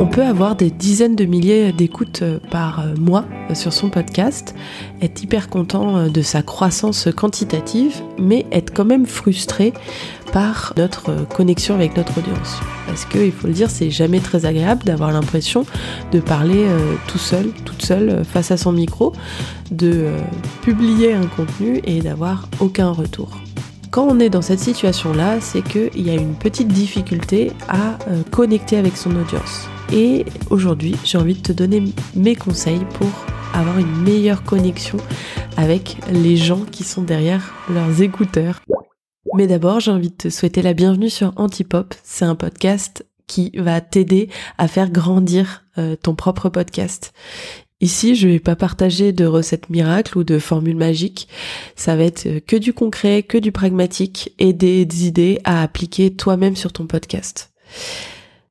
[0.00, 3.88] On peut avoir des dizaines de milliers d'écoutes euh, par euh, mois euh, sur son
[3.88, 4.54] podcast,
[5.00, 9.72] être hyper content de sa croissance quantitative, mais être quand même frustré
[10.30, 12.60] par notre connexion avec notre audience.
[12.86, 15.64] Parce que, il faut le dire, c'est jamais très agréable d'avoir l'impression
[16.12, 16.66] de parler
[17.06, 19.12] tout seul, toute seule face à son micro,
[19.70, 20.08] de
[20.62, 23.30] publier un contenu et d'avoir aucun retour.
[23.92, 27.98] Quand on est dans cette situation-là, c'est qu'il y a une petite difficulté à
[28.30, 29.68] connecter avec son audience.
[29.92, 31.84] Et aujourd'hui, j'ai envie de te donner
[32.16, 33.10] mes conseils pour
[33.52, 34.96] avoir une meilleure connexion
[35.58, 38.62] avec les gens qui sont derrière leurs écouteurs.
[39.34, 41.94] Mais d'abord, j'ai envie de te souhaiter la bienvenue sur Antipop.
[42.02, 47.12] C'est un podcast qui va t'aider à faire grandir euh, ton propre podcast.
[47.82, 51.26] Ici, je vais pas partager de recettes miracles ou de formules magiques.
[51.74, 56.54] Ça va être que du concret, que du pragmatique et des idées à appliquer toi-même
[56.54, 57.52] sur ton podcast.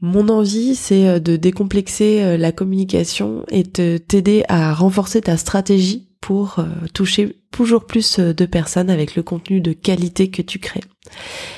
[0.00, 5.36] Mon envie, c'est euh, de décomplexer euh, la communication et de t'aider à renforcer ta
[5.36, 10.58] stratégie pour euh, toucher toujours plus de personnes avec le contenu de qualité que tu
[10.58, 10.82] crées.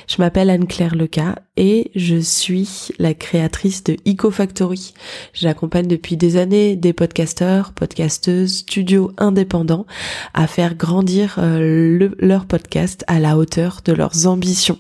[0.07, 4.93] Je m'appelle Anne-Claire Leca et je suis la créatrice de EcoFactory.
[5.33, 9.87] J'accompagne depuis des années des podcasteurs, podcasteuses, studios indépendants
[10.35, 14.79] à faire grandir leur podcast à la hauteur de leurs ambitions.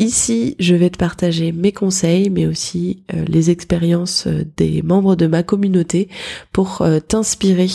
[0.00, 5.14] Ici, je vais te partager mes conseils, mais aussi euh, les expériences euh, des membres
[5.14, 6.08] de ma communauté
[6.52, 7.68] pour euh, t'inspirer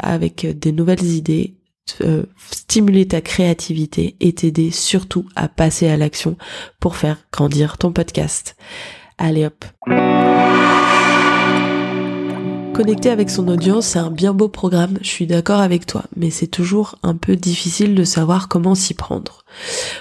[0.00, 1.54] avec des nouvelles idées,
[2.50, 6.36] stimuler ta créativité et t'aider surtout à passer à l'action
[6.80, 8.56] pour faire grandir ton podcast.
[9.16, 9.64] Allez hop.
[12.74, 16.30] Connecter avec son audience, c'est un bien beau programme, je suis d'accord avec toi, mais
[16.30, 19.44] c'est toujours un peu difficile de savoir comment s'y prendre.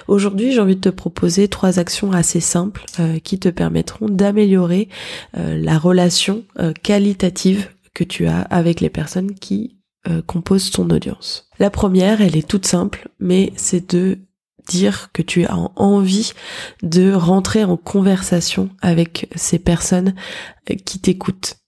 [0.08, 4.90] Aujourd'hui, j'ai envie de te proposer trois actions assez simples euh, qui te permettront d'améliorer
[5.38, 9.78] euh, la relation euh, qualitative que tu as avec les personnes qui
[10.28, 11.48] composent ton audience.
[11.60, 14.18] La première, elle est toute simple, mais c'est de
[14.68, 16.34] dire que tu as envie
[16.82, 20.14] de rentrer en conversation avec ces personnes
[20.86, 21.63] qui t'écoutent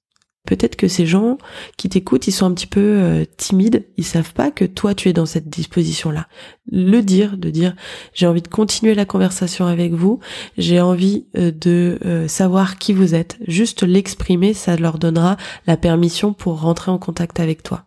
[0.45, 1.37] Peut-être que ces gens
[1.77, 5.09] qui t'écoutent, ils sont un petit peu euh, timides, ils savent pas que toi tu
[5.09, 6.27] es dans cette disposition-là.
[6.71, 7.75] Le dire, de dire
[8.13, 10.19] j'ai envie de continuer la conversation avec vous,
[10.57, 13.37] j'ai envie euh, de euh, savoir qui vous êtes.
[13.47, 17.85] Juste l'exprimer, ça leur donnera la permission pour rentrer en contact avec toi.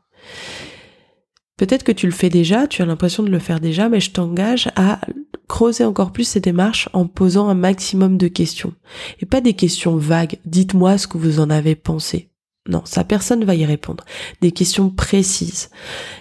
[1.58, 4.12] Peut-être que tu le fais déjà, tu as l'impression de le faire déjà, mais je
[4.12, 5.00] t'engage à
[5.48, 8.75] creuser encore plus ces démarches en posant un maximum de questions.
[9.20, 10.38] Et pas des questions vagues.
[10.44, 12.27] Dites-moi ce que vous en avez pensé.
[12.68, 14.04] Non, ça personne va y répondre.
[14.42, 15.70] Des questions précises.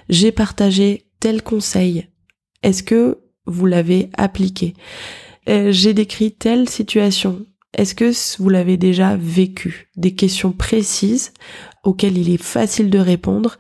[0.09, 2.07] J'ai partagé tel conseil.
[2.63, 4.73] Est-ce que vous l'avez appliqué?
[5.49, 7.45] Euh, J'ai décrit telle situation.
[7.73, 9.89] Est-ce que vous l'avez déjà vécu?
[9.97, 11.33] Des questions précises
[11.83, 13.57] auxquelles il est facile de répondre.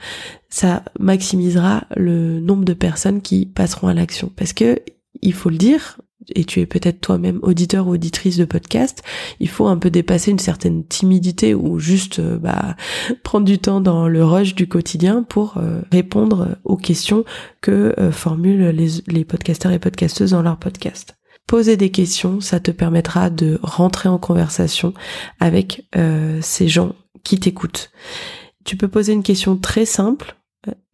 [0.49, 4.31] Ça maximisera le nombre de personnes qui passeront à l'action.
[4.35, 4.79] Parce que,
[5.21, 5.99] il faut le dire,
[6.35, 9.03] et tu es peut-être toi-même auditeur ou auditrice de podcast,
[9.39, 12.75] il faut un peu dépasser une certaine timidité ou juste euh, bah,
[13.23, 17.23] prendre du temps dans le rush du quotidien pour euh, répondre aux questions
[17.61, 21.15] que euh, formulent les, les podcasteurs et podcasteuses dans leur podcast.
[21.47, 24.93] Poser des questions, ça te permettra de rentrer en conversation
[25.39, 25.87] avec
[26.41, 27.89] ces gens qui t'écoutent.
[28.65, 30.35] Tu peux poser une question très simple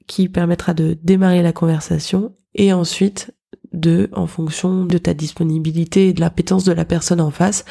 [0.06, 3.32] qui permettra de démarrer la conversation et ensuite
[3.74, 7.66] de, en fonction de ta disponibilité et de l'appétence de la personne en face,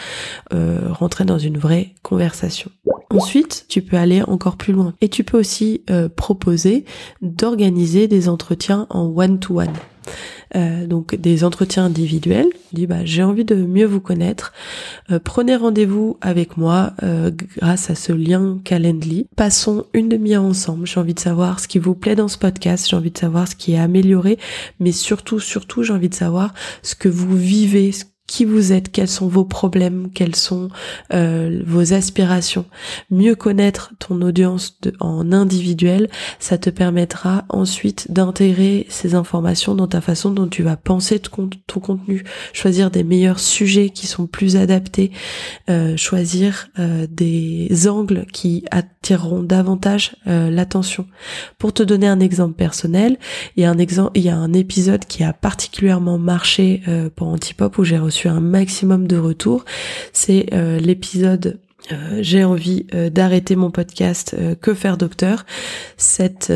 [0.53, 2.71] euh, rentrer dans une vraie conversation.
[3.11, 6.85] Ensuite, tu peux aller encore plus loin et tu peux aussi euh, proposer
[7.21, 9.73] d'organiser des entretiens en one-to-one.
[10.55, 12.49] Euh, donc des entretiens individuels.
[12.73, 14.53] Bah j'ai envie de mieux vous connaître.
[15.11, 16.93] Euh, prenez rendez-vous avec moi
[17.57, 19.27] grâce à ce lien Calendly.
[19.37, 20.87] Passons une demi-heure ensemble.
[20.87, 22.89] J'ai envie de savoir ce qui vous plaît dans ce podcast.
[22.89, 24.39] J'ai envie de savoir ce qui est amélioré,
[24.81, 27.93] mais surtout surtout j'ai envie de savoir ce que vous vivez,
[28.33, 30.71] qui vous êtes, quels sont vos problèmes, quelles sont
[31.13, 32.65] euh, vos aspirations.
[33.11, 36.09] Mieux connaître ton audience en individuel,
[36.39, 41.51] ça te permettra ensuite d'intégrer ces informations dans ta façon dont tu vas penser ton,
[41.79, 42.25] contenu,
[42.55, 45.13] choisir des meilleurs sujets qui sont plus adaptés,
[45.69, 51.07] euh, choisir euh, des angles qui attireront davantage l'attention.
[51.59, 53.19] Pour te donner un exemple personnel,
[53.57, 56.83] il y a un exemple, il y a un épisode qui a particulièrement marché
[57.17, 59.65] pour Antipop où j'ai reçu un maximum de retours.
[60.13, 61.61] C'est euh, l'épisode
[61.91, 65.45] euh, j'ai envie euh, d'arrêter mon podcast Que faire docteur?
[65.97, 66.53] Cette,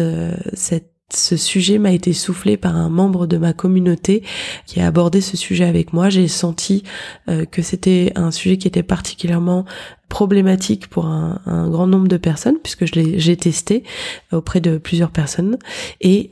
[0.53, 4.25] cet ce sujet m'a été soufflé par un membre de ma communauté
[4.67, 6.11] qui a abordé ce sujet avec moi.
[6.11, 6.83] J'ai senti
[7.29, 9.67] que c'était un sujet qui était particulièrement
[10.09, 13.85] problématique pour un, grand nombre de personnes puisque je j'ai testé
[14.33, 15.59] auprès de plusieurs personnes
[16.01, 16.29] et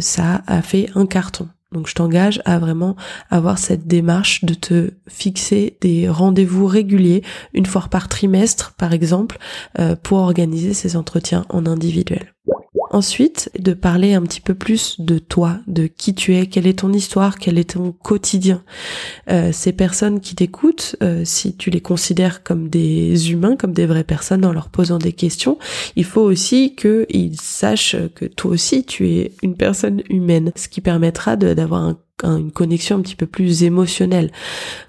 [0.00, 1.48] ça a fait un carton.
[1.76, 2.96] Donc je t'engage à vraiment
[3.28, 9.38] avoir cette démarche de te fixer des rendez-vous réguliers, une fois par trimestre par exemple,
[9.78, 12.32] euh, pour organiser ces entretiens en individuel.
[12.96, 16.78] Ensuite, de parler un petit peu plus de toi, de qui tu es, quelle est
[16.78, 18.62] ton histoire, quel est ton quotidien.
[19.28, 23.84] Euh, ces personnes qui t'écoutent, euh, si tu les considères comme des humains, comme des
[23.84, 25.58] vraies personnes en leur posant des questions,
[25.94, 30.80] il faut aussi qu'ils sachent que toi aussi tu es une personne humaine, ce qui
[30.80, 34.32] permettra d'avoir un une connexion un petit peu plus émotionnelle.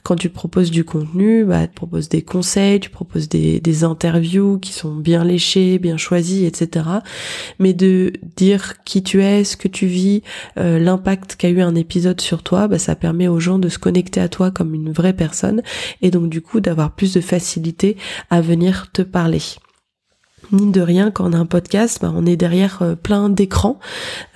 [0.04, 4.60] Quand tu proposes du contenu, bah, tu proposes des conseils, tu proposes des, des interviews
[4.60, 6.86] qui sont bien léchées, bien choisies, etc.
[7.60, 10.24] Mais de dire qui tu es, ce que tu vis,
[10.58, 13.78] euh, l'impact qu'a eu un épisode sur toi, bah, ça permet aux gens de se
[13.78, 15.62] connecter à toi comme une vraie personne
[16.02, 17.98] et donc du coup d'avoir plus de facilité
[18.30, 19.42] à venir te parler
[20.52, 23.80] mine de rien, quand on a un podcast, bah, on est derrière euh, plein d'écrans,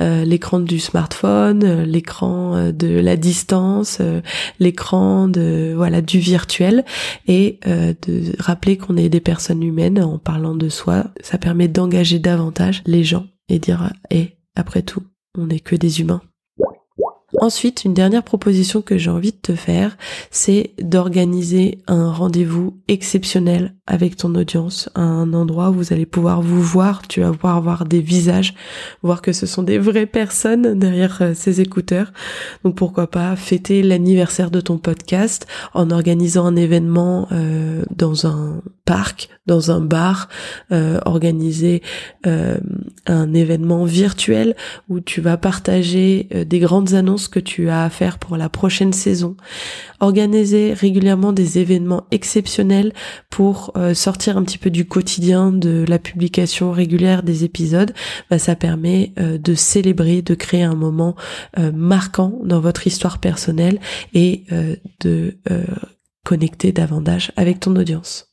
[0.02, 4.02] euh, l'écran du smartphone, euh, l'écran de la distance,
[4.60, 6.86] l'écran de voilà du virtuel,
[7.28, 12.20] et de rappeler qu'on est des personnes humaines en parlant de soi, ça permet d'engager
[12.20, 15.04] davantage les gens et dire et après tout,
[15.38, 16.22] on n'est que des humains.
[17.42, 19.98] Ensuite, une dernière proposition que j'ai envie de te faire,
[20.30, 26.62] c'est d'organiser un rendez-vous exceptionnel avec ton audience, un endroit où vous allez pouvoir vous
[26.62, 28.54] voir, tu vas pouvoir voir des visages,
[29.02, 32.14] voir que ce sont des vraies personnes derrière euh, ces écouteurs.
[32.64, 38.62] Donc pourquoi pas fêter l'anniversaire de ton podcast en organisant un événement euh, dans un
[38.86, 40.30] parc, dans un bar,
[40.72, 41.82] euh, organiser
[42.24, 44.56] un événement virtuel
[44.90, 48.94] où tu vas partager des grandes annonces que tu as à faire pour la prochaine
[48.94, 49.36] saison.
[50.00, 52.94] Organiser régulièrement des événements exceptionnels
[53.30, 57.94] pour euh, sortir un petit peu du quotidien de la publication régulière des épisodes,
[58.30, 61.16] bah, ça permet euh, de célébrer, de créer un moment
[61.58, 63.80] euh, marquant dans votre histoire personnelle
[64.14, 64.44] et
[65.00, 65.38] de
[66.24, 68.31] connecter davantage avec ton audience.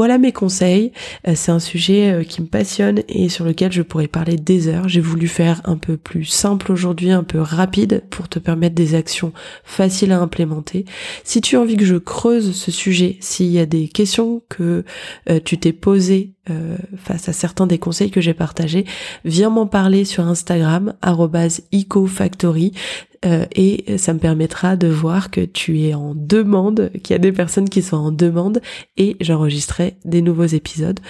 [0.00, 0.92] Voilà mes conseils.
[1.28, 4.66] Euh, c'est un sujet euh, qui me passionne et sur lequel je pourrais parler des
[4.66, 4.88] heures.
[4.88, 8.94] J'ai voulu faire un peu plus simple aujourd'hui, un peu rapide pour te permettre des
[8.94, 10.86] actions faciles à implémenter.
[11.22, 14.86] Si tu as envie que je creuse ce sujet, s'il y a des questions que
[15.28, 16.32] euh, tu t'es posées
[16.96, 18.84] face à certains des conseils que j'ai partagés,
[19.24, 20.94] viens m'en parler sur Instagram
[21.72, 22.72] @ecofactory.
[23.24, 27.18] Euh, et ça me permettra de voir que tu es en demande, qu'il y a
[27.18, 28.62] des personnes qui sont en demande
[28.96, 31.00] et j'enregistrerai des nouveaux épisodes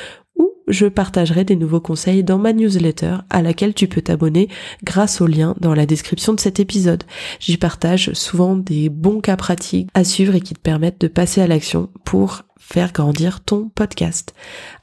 [0.71, 4.49] je partagerai des nouveaux conseils dans ma newsletter à laquelle tu peux t'abonner
[4.85, 7.05] grâce au lien dans la description de cet épisode.
[7.39, 11.41] J'y partage souvent des bons cas pratiques à suivre et qui te permettent de passer
[11.41, 14.35] à l'action pour faire grandir ton podcast.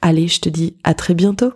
[0.01, 1.53] Allez, je te dis à très bientôt.